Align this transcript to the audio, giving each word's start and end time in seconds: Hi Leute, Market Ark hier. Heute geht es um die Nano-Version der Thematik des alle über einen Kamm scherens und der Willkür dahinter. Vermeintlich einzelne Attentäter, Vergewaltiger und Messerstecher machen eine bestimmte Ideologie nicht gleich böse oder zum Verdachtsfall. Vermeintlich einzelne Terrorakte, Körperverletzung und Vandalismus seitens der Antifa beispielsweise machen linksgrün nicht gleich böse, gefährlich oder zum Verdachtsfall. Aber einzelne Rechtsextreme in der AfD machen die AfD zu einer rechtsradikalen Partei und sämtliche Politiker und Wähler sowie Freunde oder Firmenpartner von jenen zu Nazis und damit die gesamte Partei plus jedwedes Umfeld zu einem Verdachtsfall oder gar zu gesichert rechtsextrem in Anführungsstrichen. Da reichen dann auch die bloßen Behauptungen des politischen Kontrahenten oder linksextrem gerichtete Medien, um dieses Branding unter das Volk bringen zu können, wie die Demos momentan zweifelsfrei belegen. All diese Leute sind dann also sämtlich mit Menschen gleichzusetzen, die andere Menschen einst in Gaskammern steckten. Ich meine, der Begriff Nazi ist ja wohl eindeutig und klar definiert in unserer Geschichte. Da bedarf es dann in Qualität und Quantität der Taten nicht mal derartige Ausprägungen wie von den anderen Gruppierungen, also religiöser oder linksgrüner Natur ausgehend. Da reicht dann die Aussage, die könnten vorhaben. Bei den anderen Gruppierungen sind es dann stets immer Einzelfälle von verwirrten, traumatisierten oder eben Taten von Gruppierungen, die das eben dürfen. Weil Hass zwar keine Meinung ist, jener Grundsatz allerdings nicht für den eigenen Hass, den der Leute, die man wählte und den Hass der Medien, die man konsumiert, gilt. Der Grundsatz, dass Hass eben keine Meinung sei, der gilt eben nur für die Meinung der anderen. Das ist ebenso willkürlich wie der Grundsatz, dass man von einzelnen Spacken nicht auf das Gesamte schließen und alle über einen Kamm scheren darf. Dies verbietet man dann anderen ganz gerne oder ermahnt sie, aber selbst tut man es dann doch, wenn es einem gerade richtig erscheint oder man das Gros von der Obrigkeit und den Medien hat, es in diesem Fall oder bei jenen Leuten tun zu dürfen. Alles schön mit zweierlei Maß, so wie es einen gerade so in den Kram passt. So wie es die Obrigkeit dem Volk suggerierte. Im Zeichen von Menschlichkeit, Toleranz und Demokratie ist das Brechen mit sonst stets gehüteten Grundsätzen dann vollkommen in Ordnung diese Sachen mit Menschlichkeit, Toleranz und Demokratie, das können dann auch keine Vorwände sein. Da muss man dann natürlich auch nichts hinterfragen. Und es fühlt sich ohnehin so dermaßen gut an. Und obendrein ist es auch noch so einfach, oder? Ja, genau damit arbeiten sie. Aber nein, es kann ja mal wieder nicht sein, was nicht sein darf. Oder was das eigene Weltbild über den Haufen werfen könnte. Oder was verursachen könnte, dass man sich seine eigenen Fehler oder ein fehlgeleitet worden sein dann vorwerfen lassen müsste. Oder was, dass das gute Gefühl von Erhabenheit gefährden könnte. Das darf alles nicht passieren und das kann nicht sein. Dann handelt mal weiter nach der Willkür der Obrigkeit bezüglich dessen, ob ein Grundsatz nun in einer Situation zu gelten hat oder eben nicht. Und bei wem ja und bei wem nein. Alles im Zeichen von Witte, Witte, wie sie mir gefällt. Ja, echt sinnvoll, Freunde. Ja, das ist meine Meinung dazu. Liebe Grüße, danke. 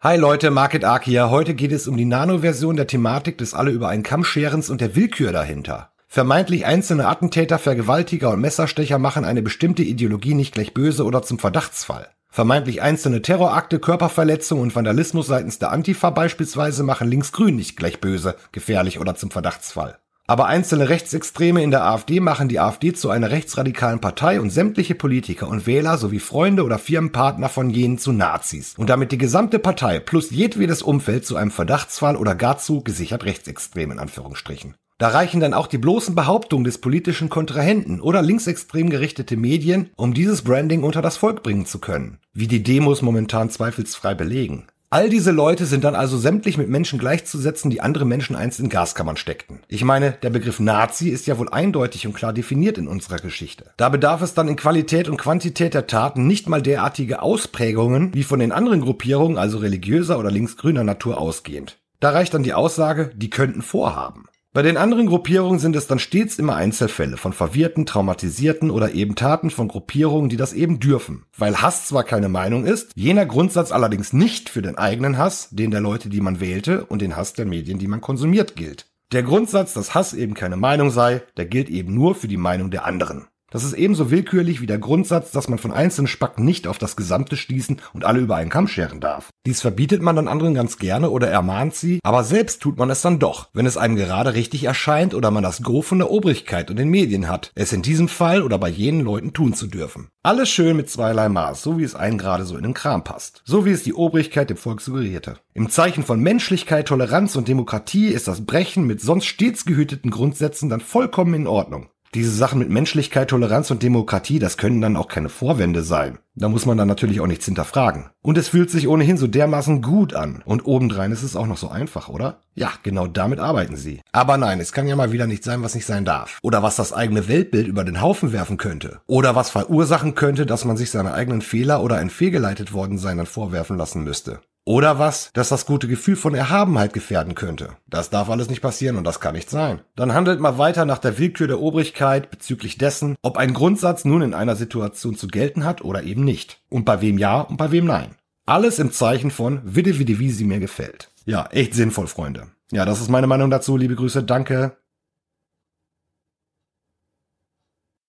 Hi 0.00 0.16
Leute, 0.16 0.52
Market 0.52 0.84
Ark 0.84 1.06
hier. 1.06 1.28
Heute 1.28 1.54
geht 1.54 1.72
es 1.72 1.88
um 1.88 1.96
die 1.96 2.04
Nano-Version 2.04 2.76
der 2.76 2.86
Thematik 2.86 3.36
des 3.36 3.52
alle 3.52 3.72
über 3.72 3.88
einen 3.88 4.04
Kamm 4.04 4.22
scherens 4.22 4.70
und 4.70 4.80
der 4.80 4.94
Willkür 4.94 5.32
dahinter. 5.32 5.90
Vermeintlich 6.06 6.66
einzelne 6.66 7.08
Attentäter, 7.08 7.58
Vergewaltiger 7.58 8.30
und 8.30 8.40
Messerstecher 8.40 9.00
machen 9.00 9.24
eine 9.24 9.42
bestimmte 9.42 9.82
Ideologie 9.82 10.34
nicht 10.34 10.54
gleich 10.54 10.72
böse 10.72 11.04
oder 11.04 11.22
zum 11.22 11.40
Verdachtsfall. 11.40 12.06
Vermeintlich 12.30 12.80
einzelne 12.80 13.22
Terrorakte, 13.22 13.80
Körperverletzung 13.80 14.60
und 14.60 14.72
Vandalismus 14.72 15.26
seitens 15.26 15.58
der 15.58 15.72
Antifa 15.72 16.10
beispielsweise 16.10 16.84
machen 16.84 17.08
linksgrün 17.08 17.56
nicht 17.56 17.76
gleich 17.76 18.00
böse, 18.00 18.36
gefährlich 18.52 19.00
oder 19.00 19.16
zum 19.16 19.32
Verdachtsfall. 19.32 19.98
Aber 20.30 20.44
einzelne 20.44 20.90
Rechtsextreme 20.90 21.62
in 21.62 21.70
der 21.70 21.86
AfD 21.86 22.20
machen 22.20 22.50
die 22.50 22.60
AfD 22.60 22.92
zu 22.92 23.08
einer 23.08 23.30
rechtsradikalen 23.30 23.98
Partei 23.98 24.42
und 24.42 24.50
sämtliche 24.50 24.94
Politiker 24.94 25.48
und 25.48 25.66
Wähler 25.66 25.96
sowie 25.96 26.18
Freunde 26.18 26.64
oder 26.64 26.78
Firmenpartner 26.78 27.48
von 27.48 27.70
jenen 27.70 27.96
zu 27.96 28.12
Nazis 28.12 28.74
und 28.76 28.90
damit 28.90 29.10
die 29.10 29.16
gesamte 29.16 29.58
Partei 29.58 30.00
plus 30.00 30.28
jedwedes 30.30 30.82
Umfeld 30.82 31.24
zu 31.24 31.36
einem 31.36 31.50
Verdachtsfall 31.50 32.14
oder 32.14 32.34
gar 32.34 32.58
zu 32.58 32.82
gesichert 32.82 33.24
rechtsextrem 33.24 33.90
in 33.90 33.98
Anführungsstrichen. 33.98 34.74
Da 34.98 35.08
reichen 35.08 35.40
dann 35.40 35.54
auch 35.54 35.66
die 35.66 35.78
bloßen 35.78 36.14
Behauptungen 36.14 36.64
des 36.64 36.76
politischen 36.76 37.30
Kontrahenten 37.30 37.98
oder 37.98 38.20
linksextrem 38.20 38.90
gerichtete 38.90 39.38
Medien, 39.38 39.88
um 39.96 40.12
dieses 40.12 40.42
Branding 40.42 40.82
unter 40.82 41.00
das 41.00 41.16
Volk 41.16 41.42
bringen 41.42 41.64
zu 41.64 41.78
können, 41.78 42.18
wie 42.34 42.48
die 42.48 42.62
Demos 42.62 43.00
momentan 43.00 43.48
zweifelsfrei 43.48 44.14
belegen. 44.14 44.66
All 44.90 45.10
diese 45.10 45.32
Leute 45.32 45.66
sind 45.66 45.84
dann 45.84 45.94
also 45.94 46.16
sämtlich 46.16 46.56
mit 46.56 46.70
Menschen 46.70 46.98
gleichzusetzen, 46.98 47.70
die 47.70 47.82
andere 47.82 48.06
Menschen 48.06 48.34
einst 48.34 48.58
in 48.58 48.70
Gaskammern 48.70 49.18
steckten. 49.18 49.60
Ich 49.68 49.84
meine, 49.84 50.12
der 50.22 50.30
Begriff 50.30 50.60
Nazi 50.60 51.10
ist 51.10 51.26
ja 51.26 51.36
wohl 51.36 51.50
eindeutig 51.50 52.06
und 52.06 52.14
klar 52.14 52.32
definiert 52.32 52.78
in 52.78 52.88
unserer 52.88 53.18
Geschichte. 53.18 53.70
Da 53.76 53.90
bedarf 53.90 54.22
es 54.22 54.32
dann 54.32 54.48
in 54.48 54.56
Qualität 54.56 55.10
und 55.10 55.18
Quantität 55.18 55.74
der 55.74 55.88
Taten 55.88 56.26
nicht 56.26 56.48
mal 56.48 56.62
derartige 56.62 57.20
Ausprägungen 57.20 58.14
wie 58.14 58.22
von 58.22 58.40
den 58.40 58.50
anderen 58.50 58.80
Gruppierungen, 58.80 59.36
also 59.36 59.58
religiöser 59.58 60.18
oder 60.18 60.30
linksgrüner 60.30 60.84
Natur 60.84 61.18
ausgehend. 61.18 61.76
Da 62.00 62.08
reicht 62.10 62.32
dann 62.32 62.42
die 62.42 62.54
Aussage, 62.54 63.10
die 63.14 63.28
könnten 63.28 63.60
vorhaben. 63.60 64.27
Bei 64.54 64.62
den 64.62 64.78
anderen 64.78 65.06
Gruppierungen 65.06 65.58
sind 65.58 65.76
es 65.76 65.86
dann 65.86 65.98
stets 65.98 66.38
immer 66.38 66.56
Einzelfälle 66.56 67.18
von 67.18 67.34
verwirrten, 67.34 67.84
traumatisierten 67.84 68.70
oder 68.70 68.92
eben 68.92 69.14
Taten 69.14 69.50
von 69.50 69.68
Gruppierungen, 69.68 70.30
die 70.30 70.38
das 70.38 70.54
eben 70.54 70.80
dürfen. 70.80 71.26
Weil 71.36 71.60
Hass 71.60 71.86
zwar 71.86 72.02
keine 72.02 72.30
Meinung 72.30 72.64
ist, 72.64 72.92
jener 72.94 73.26
Grundsatz 73.26 73.72
allerdings 73.72 74.14
nicht 74.14 74.48
für 74.48 74.62
den 74.62 74.78
eigenen 74.78 75.18
Hass, 75.18 75.50
den 75.50 75.70
der 75.70 75.82
Leute, 75.82 76.08
die 76.08 76.22
man 76.22 76.40
wählte 76.40 76.86
und 76.86 77.02
den 77.02 77.14
Hass 77.14 77.34
der 77.34 77.44
Medien, 77.44 77.78
die 77.78 77.88
man 77.88 78.00
konsumiert, 78.00 78.56
gilt. 78.56 78.86
Der 79.12 79.22
Grundsatz, 79.22 79.74
dass 79.74 79.94
Hass 79.94 80.14
eben 80.14 80.32
keine 80.32 80.56
Meinung 80.56 80.90
sei, 80.90 81.22
der 81.36 81.44
gilt 81.44 81.68
eben 81.68 81.94
nur 81.94 82.14
für 82.14 82.28
die 82.28 82.38
Meinung 82.38 82.70
der 82.70 82.86
anderen. 82.86 83.28
Das 83.50 83.64
ist 83.64 83.72
ebenso 83.72 84.10
willkürlich 84.10 84.60
wie 84.60 84.66
der 84.66 84.78
Grundsatz, 84.78 85.30
dass 85.30 85.48
man 85.48 85.58
von 85.58 85.72
einzelnen 85.72 86.06
Spacken 86.06 86.44
nicht 86.44 86.66
auf 86.66 86.76
das 86.76 86.96
Gesamte 86.96 87.34
schließen 87.34 87.80
und 87.94 88.04
alle 88.04 88.20
über 88.20 88.36
einen 88.36 88.50
Kamm 88.50 88.68
scheren 88.68 89.00
darf. 89.00 89.30
Dies 89.46 89.62
verbietet 89.62 90.02
man 90.02 90.16
dann 90.16 90.28
anderen 90.28 90.52
ganz 90.52 90.76
gerne 90.76 91.08
oder 91.08 91.28
ermahnt 91.28 91.74
sie, 91.74 91.98
aber 92.02 92.24
selbst 92.24 92.60
tut 92.60 92.76
man 92.76 92.90
es 92.90 93.00
dann 93.00 93.18
doch, 93.18 93.48
wenn 93.54 93.64
es 93.64 93.78
einem 93.78 93.96
gerade 93.96 94.34
richtig 94.34 94.64
erscheint 94.64 95.14
oder 95.14 95.30
man 95.30 95.42
das 95.42 95.62
Gros 95.62 95.86
von 95.86 95.98
der 95.98 96.10
Obrigkeit 96.10 96.68
und 96.68 96.76
den 96.76 96.90
Medien 96.90 97.26
hat, 97.26 97.50
es 97.54 97.72
in 97.72 97.80
diesem 97.80 98.08
Fall 98.08 98.42
oder 98.42 98.58
bei 98.58 98.68
jenen 98.68 99.00
Leuten 99.00 99.32
tun 99.32 99.54
zu 99.54 99.66
dürfen. 99.66 100.08
Alles 100.22 100.50
schön 100.50 100.76
mit 100.76 100.90
zweierlei 100.90 101.30
Maß, 101.30 101.62
so 101.62 101.78
wie 101.78 101.84
es 101.84 101.94
einen 101.94 102.18
gerade 102.18 102.44
so 102.44 102.54
in 102.54 102.64
den 102.64 102.74
Kram 102.74 103.02
passt. 103.02 103.40
So 103.46 103.64
wie 103.64 103.70
es 103.70 103.82
die 103.82 103.94
Obrigkeit 103.94 104.50
dem 104.50 104.58
Volk 104.58 104.82
suggerierte. 104.82 105.38
Im 105.54 105.70
Zeichen 105.70 106.02
von 106.02 106.20
Menschlichkeit, 106.20 106.88
Toleranz 106.88 107.34
und 107.34 107.48
Demokratie 107.48 108.08
ist 108.08 108.28
das 108.28 108.44
Brechen 108.44 108.86
mit 108.86 109.00
sonst 109.00 109.24
stets 109.24 109.64
gehüteten 109.64 110.10
Grundsätzen 110.10 110.68
dann 110.68 110.80
vollkommen 110.80 111.32
in 111.32 111.46
Ordnung 111.46 111.88
diese 112.14 112.30
Sachen 112.30 112.58
mit 112.58 112.70
Menschlichkeit, 112.70 113.28
Toleranz 113.28 113.70
und 113.70 113.82
Demokratie, 113.82 114.38
das 114.38 114.56
können 114.56 114.80
dann 114.80 114.96
auch 114.96 115.08
keine 115.08 115.28
Vorwände 115.28 115.82
sein. 115.82 116.18
Da 116.34 116.48
muss 116.48 116.66
man 116.66 116.78
dann 116.78 116.88
natürlich 116.88 117.20
auch 117.20 117.26
nichts 117.26 117.44
hinterfragen. 117.44 118.10
Und 118.22 118.38
es 118.38 118.48
fühlt 118.48 118.70
sich 118.70 118.86
ohnehin 118.86 119.16
so 119.16 119.26
dermaßen 119.26 119.82
gut 119.82 120.14
an. 120.14 120.42
Und 120.44 120.64
obendrein 120.66 121.10
ist 121.10 121.22
es 121.22 121.34
auch 121.34 121.46
noch 121.46 121.56
so 121.56 121.68
einfach, 121.68 122.08
oder? 122.08 122.42
Ja, 122.54 122.70
genau 122.82 123.06
damit 123.06 123.40
arbeiten 123.40 123.76
sie. 123.76 124.00
Aber 124.12 124.36
nein, 124.36 124.60
es 124.60 124.72
kann 124.72 124.86
ja 124.86 124.96
mal 124.96 125.12
wieder 125.12 125.26
nicht 125.26 125.42
sein, 125.42 125.62
was 125.62 125.74
nicht 125.74 125.86
sein 125.86 126.04
darf. 126.04 126.38
Oder 126.42 126.62
was 126.62 126.76
das 126.76 126.92
eigene 126.92 127.28
Weltbild 127.28 127.66
über 127.66 127.84
den 127.84 128.00
Haufen 128.00 128.32
werfen 128.32 128.56
könnte. 128.56 129.00
Oder 129.06 129.34
was 129.34 129.50
verursachen 129.50 130.14
könnte, 130.14 130.46
dass 130.46 130.64
man 130.64 130.76
sich 130.76 130.90
seine 130.90 131.12
eigenen 131.12 131.42
Fehler 131.42 131.82
oder 131.82 131.96
ein 131.96 132.10
fehlgeleitet 132.10 132.72
worden 132.72 132.98
sein 132.98 133.16
dann 133.16 133.26
vorwerfen 133.26 133.76
lassen 133.76 134.04
müsste. 134.04 134.40
Oder 134.68 134.98
was, 134.98 135.30
dass 135.32 135.48
das 135.48 135.64
gute 135.64 135.88
Gefühl 135.88 136.14
von 136.14 136.34
Erhabenheit 136.34 136.92
gefährden 136.92 137.34
könnte. 137.34 137.70
Das 137.86 138.10
darf 138.10 138.28
alles 138.28 138.50
nicht 138.50 138.60
passieren 138.60 138.96
und 138.96 139.04
das 139.04 139.18
kann 139.18 139.34
nicht 139.34 139.48
sein. 139.48 139.80
Dann 139.96 140.12
handelt 140.12 140.40
mal 140.40 140.58
weiter 140.58 140.84
nach 140.84 140.98
der 140.98 141.18
Willkür 141.18 141.46
der 141.46 141.58
Obrigkeit 141.58 142.30
bezüglich 142.30 142.76
dessen, 142.76 143.16
ob 143.22 143.38
ein 143.38 143.54
Grundsatz 143.54 144.04
nun 144.04 144.20
in 144.20 144.34
einer 144.34 144.56
Situation 144.56 145.16
zu 145.16 145.26
gelten 145.26 145.64
hat 145.64 145.80
oder 145.80 146.02
eben 146.02 146.22
nicht. 146.22 146.60
Und 146.68 146.84
bei 146.84 147.00
wem 147.00 147.16
ja 147.16 147.40
und 147.40 147.56
bei 147.56 147.70
wem 147.70 147.86
nein. 147.86 148.16
Alles 148.44 148.78
im 148.78 148.92
Zeichen 148.92 149.30
von 149.30 149.62
Witte, 149.64 149.98
Witte, 149.98 150.18
wie 150.18 150.30
sie 150.30 150.44
mir 150.44 150.60
gefällt. 150.60 151.08
Ja, 151.24 151.46
echt 151.46 151.72
sinnvoll, 151.72 152.06
Freunde. 152.06 152.48
Ja, 152.70 152.84
das 152.84 153.00
ist 153.00 153.08
meine 153.08 153.26
Meinung 153.26 153.48
dazu. 153.48 153.78
Liebe 153.78 153.96
Grüße, 153.96 154.22
danke. 154.22 154.76